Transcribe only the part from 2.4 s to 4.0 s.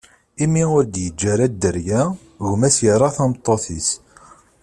gma-s yerra tameṭṭut-is.